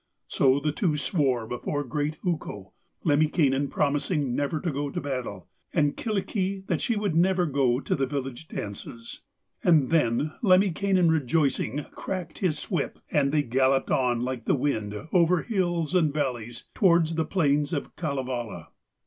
[0.27, 2.73] So the two swore before the great Ukko,
[3.05, 7.95] Lemminkainen promising never to go to battle, and Kyllikki that she would never go to
[7.95, 9.21] the village dances.
[9.63, 15.43] And then Lemminkainen rejoicing cracked his whip, and they galloped on like the wind over
[15.43, 18.69] hills and valleys towards the plains of Kalevala.